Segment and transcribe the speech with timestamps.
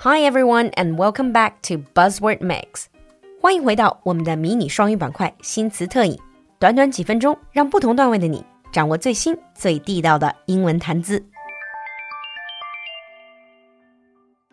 [0.00, 2.86] Hi everyone and welcome back to Buzzword Mix。
[3.40, 6.18] 欢迎回到我们的迷你双语板块新词特饮。
[6.58, 11.24] 短短几分钟，让不同段位的你掌握最新最地道的英文谈资。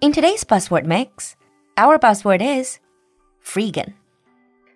[0.02, 1.34] In today's Buzzword Mix,
[1.76, 2.80] our buzzword is
[3.44, 3.94] freegan.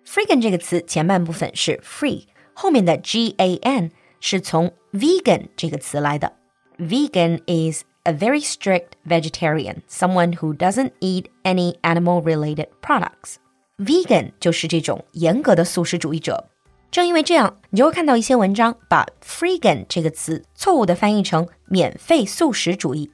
[0.06, 2.24] Freegan 这个词前半部分是 free，
[2.54, 6.32] 后面的 g a n 是从 vegan 这个词来的。
[6.78, 13.36] Vegan is a very strict vegetarian, someone who doesn't eat any animal-related products.
[13.78, 16.48] Vegan 就是这种严格的素食主义者。
[16.90, 23.10] 正因为这样，你就会看到一些文章把 freegan 这个词错误的翻译成免费素食主义。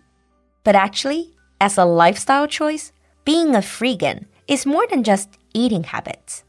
[0.63, 2.91] But actually, as a lifestyle choice,
[3.25, 6.43] being a freegan is more than just eating habits.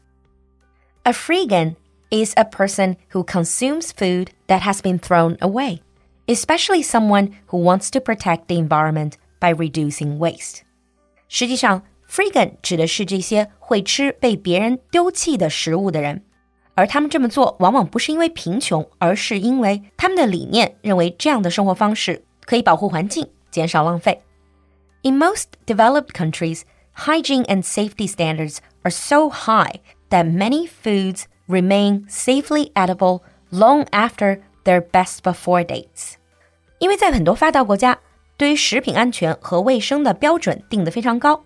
[1.02, 1.74] A freegan
[2.10, 5.80] is a person who consumes food that has been thrown away
[6.31, 10.61] especially someone who wants to protect the environment by reducing waste.
[11.27, 16.23] 实际上，freegan 指的是这些会吃被别人丢弃的食物的人，
[16.75, 24.21] 而他们这么做往往不是因为贫穷，而是因为他们的理念认为这样的生活方式可以保护环境，减少浪费。
[25.03, 26.61] In most developed countries,
[26.95, 29.79] hygiene and safety standards are so high
[30.09, 36.17] that many foods remain safely edible long after their best before dates.
[36.81, 37.99] 因为在很多发达国家，
[38.37, 41.43] 对于食品安全和卫生的标准定得非常高，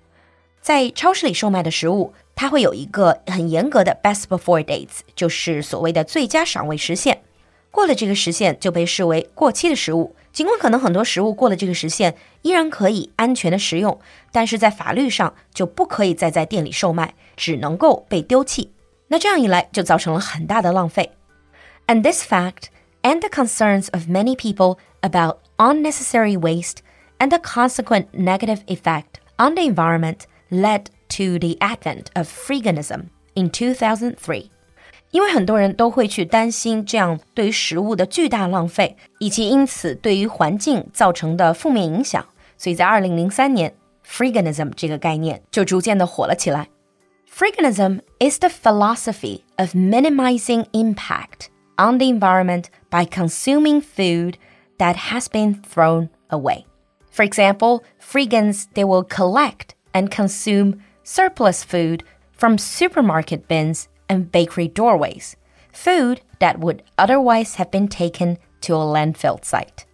[0.62, 7.22] 在超市里售卖的食物，它会有一个很严格的 best before dates，就是所谓的最佳赏味时限。
[7.70, 10.16] 过了这个时限就被视为过期的食物。
[10.32, 14.00] 尽管可能很多食物过了这个时限依然可以安全的食用，
[14.32, 18.72] 但是在法律上就不可以再在店里售卖，只能够被丢弃。
[19.10, 21.12] 那这样一来就造成了很大的浪费。
[21.88, 22.68] And this fact
[23.06, 26.82] and the concerns of many people about unnecessary waste
[27.20, 33.52] and the consequent negative effect on the environment led to the advent of freeganism in
[33.52, 34.50] 2003.
[35.12, 42.26] 因为很多人都会去担心这样对于食物的巨大浪费，以及因此对于环境造成的负面影响，
[42.58, 43.72] 所以在2003年
[44.04, 44.72] ，freeganism
[48.20, 54.38] is the philosophy of minimizing impact on the environment by consuming food
[54.78, 56.66] that has been thrown away.
[57.12, 62.04] For example, freegans they will collect and consume surplus food
[62.34, 65.36] from supermarket bins and bakery doorways,
[65.72, 69.86] food that would otherwise have been taken to a landfill site.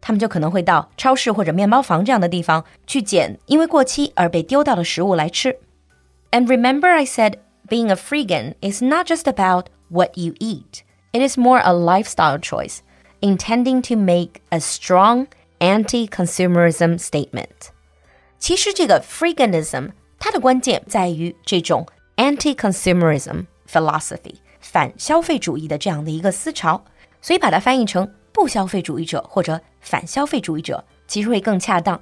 [0.00, 5.58] 他们就可能会到超市或者面包房这样的地方去捡因为过期而被丢掉的食物来吃。
[6.30, 10.85] And remember, I said being a freegan is not just about what you eat.
[11.15, 12.79] It is more a lifestyle choice,
[13.19, 15.27] intending to make a strong
[15.59, 17.69] anti-consumerism statement.
[18.39, 21.85] 其实这个 freeganism 它的关键在于这种
[22.15, 26.83] anti-consumerism philosophy 反消费主义的这样的一个思潮，
[27.21, 32.01] 所以把它翻译成不消费主义者或者反消费主义者，其实会更恰当。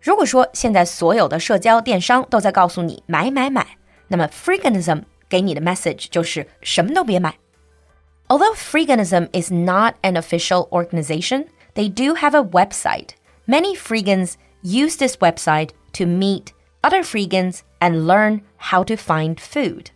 [0.00, 3.66] 如果说现在所有的社交电商都在告诉你买买买，
[4.08, 7.34] 那么 freeganism 给你的 message 就是什么都别买。
[8.30, 13.10] Although Freeganism is not an official organization, they do have a website.
[13.46, 16.46] Many Freegans use this website to meet
[16.82, 19.86] other Freegans and learn how to find food.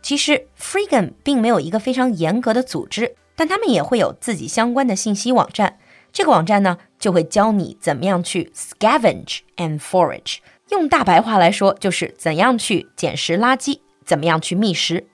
[0.00, 5.78] 其实 Freegan 并没有一个非常严格的组织，但他们也会有自己相关的信息网站。
[6.12, 10.38] 这个网站呢，就会教你怎么样去 scavenge and forage。
[10.70, 15.06] 用大白话来说，就是怎样去捡拾垃圾，怎么样去觅食。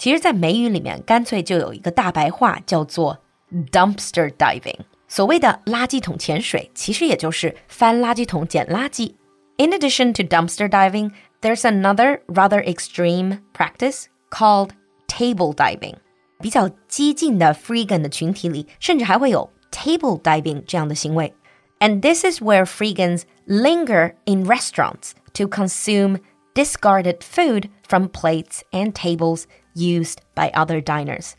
[0.00, 3.18] 其实，在美语里面，干脆就有一个大白话叫做
[3.72, 4.80] dumpster diving。
[5.08, 9.14] 所谓的垃圾桶潜水，其实也就是翻垃圾桶捡垃圾。
[9.56, 14.70] In addition to dumpster diving, there's another rather extreme practice called
[15.06, 15.94] table diving。
[16.38, 21.32] 比较激进的 freegan 的群体里，甚至还会有 table diving 这样的行为。
[21.78, 26.18] And this is where freegans linger in restaurants to consume
[26.54, 29.44] discarded food from plates and tables
[29.74, 31.32] used by other diners。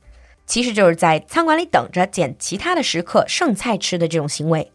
[0.45, 4.71] 其实就是在餐馆里等着捡其他的食客剩菜吃的这种行为。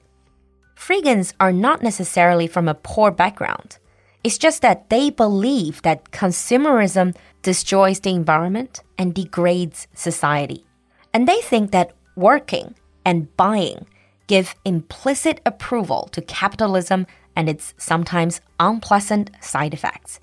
[0.77, 3.79] Freegans are not necessarily from a poor background.
[4.23, 10.65] It's just that they believe that consumerism destroys the environment and degrades society.
[11.12, 12.75] And they think that working
[13.05, 13.87] and buying
[14.27, 20.19] give implicit approval to capitalism and its sometimes unpleasant side effects.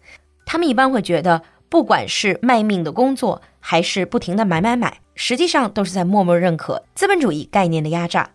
[0.46, 8.32] 他们一般会觉得 不管是卖命的工作，还是不停的买买买，实际上都是在默默认可资本主义概念的压榨。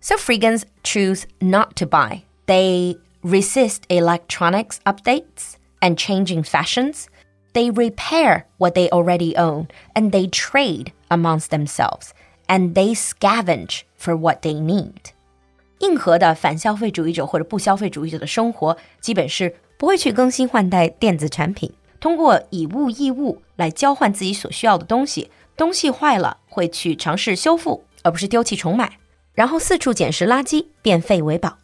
[0.00, 2.20] So freegans choose not to buy.
[2.46, 7.06] They resist electronics updates and changing fashions.
[7.52, 12.10] They repair what they already own and they trade amongst themselves
[12.46, 15.12] and they scavenge for what they need.
[15.80, 21.72] 硬核的反消费主义者或者不消费主义者的生活，基本是不会去更新换代电子产品，
[22.03, 25.31] 通过以物易物来交换自己所需要的东西。
[25.55, 28.97] 东西坏了会去尝试修复，而不是丢弃重买，
[29.33, 31.59] 然后四处捡拾垃圾，变废为宝。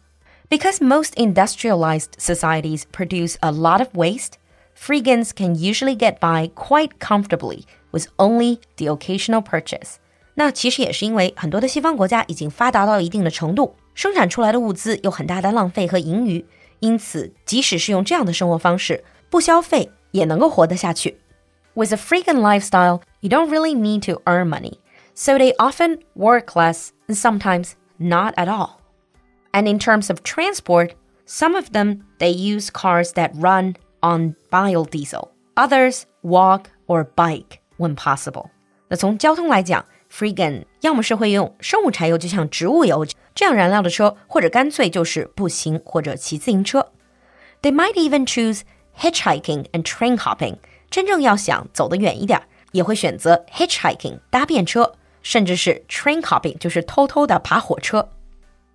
[0.48, 4.38] Because most industrialized societies produce a lot of waste,
[4.74, 9.96] freegans can usually get by quite comfortably with only the occasional purchase.
[10.36, 16.46] 那其实也是因为很多的西方国家已经发达到一定的程度，生产出来的物资有很大的浪费和盈余，
[16.78, 21.18] 因此即使是用这样的生活方式，不消费也能够活得下去。
[21.74, 24.78] With a freegan lifestyle, you don't really need to earn money,
[25.14, 28.80] so they often work less and sometimes not at all.
[29.52, 30.92] And in terms of transport,
[31.26, 37.94] some of them they use cars that run on biodiesel, others walk or bike when
[37.94, 38.50] possible.
[38.88, 46.90] 那从交通来讲，Freegan 要么是会用生物柴油，就像植物油这样燃料的车，或者干脆就是步行或者骑自行车。
[47.62, 48.62] They might even choose
[48.99, 50.57] hitchhiking and train hopping
[50.89, 52.41] 真正要想走得远一点，
[52.71, 58.09] 也会选择 hitchhiking 搭便车，甚至是 train hopping 就是偷偷的爬火车。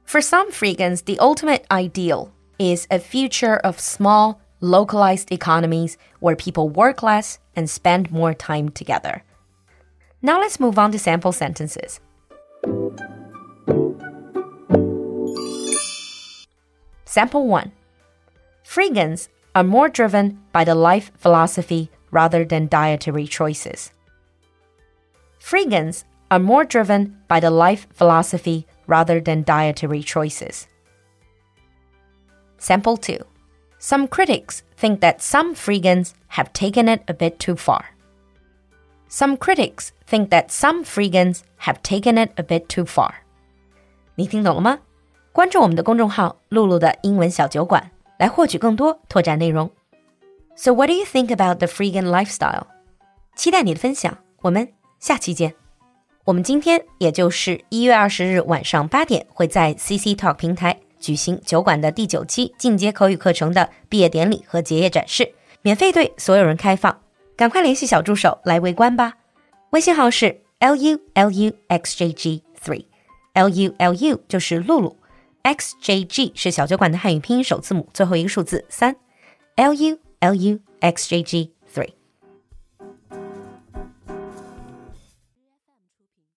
[0.07, 6.69] For some freegans, the ultimate ideal is a future of small, localized economies where people
[6.69, 9.23] work less and spend more time together.
[10.21, 12.01] Now let's move on to sample sentences.
[17.07, 17.73] Sample 1
[18.65, 23.92] Freegans are more driven by the life philosophy rather than dietary choices.
[25.40, 30.68] Freegans are more driven by the life philosophy rather than dietary choices.
[32.58, 33.18] Sample 2.
[33.80, 37.86] Some critics think that some vegans have taken it a bit too far.
[39.08, 43.14] Some critics think that some vegans have taken it a bit too far.
[44.16, 44.80] 你听懂了吗？
[45.32, 47.92] 关注我们的公众号“露露的英文小酒馆”。
[48.18, 49.70] 来获取更多拓展内容。
[50.56, 52.68] so, what do you think about the freegan lifestyle?
[53.36, 55.54] 期待你的分享，我们下期见。
[56.24, 67.02] 我们今天也就是一月二十日晚上八点，会在 CC Talk 平台举行酒馆的第九期进阶口语课程的毕业典礼和结业展示，免费对所有人开放。
[67.36, 69.16] 赶快联系小助手来围观吧。
[69.72, 74.98] 微信号是 l u l u x j g three，l u l u 就是露露
[75.46, 78.96] ，x j g 是小酒馆的汉语拼音首字母最后一个数字三
[79.56, 79.98] ，l u。
[80.26, 81.52] L U X J G